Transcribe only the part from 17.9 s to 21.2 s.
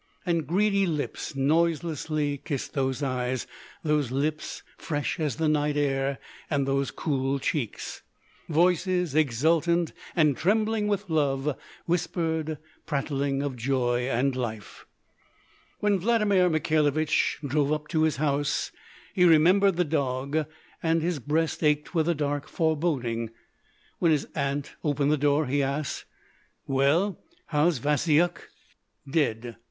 his house, he remembered the dog, and his